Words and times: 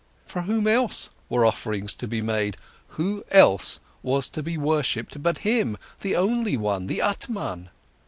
For 0.25 0.41
whom 0.41 0.65
else 0.65 1.11
were 1.29 1.45
offerings 1.45 1.93
to 1.97 2.07
be 2.07 2.21
made, 2.21 2.57
who 2.97 3.23
else 3.29 3.79
was 4.01 4.29
to 4.29 4.41
be 4.41 4.57
worshipped 4.57 5.21
but 5.21 5.37
Him, 5.45 5.77
the 5.99 6.15
only 6.15 6.57
one, 6.57 6.87
the 6.87 7.01
Atman? 7.03 7.69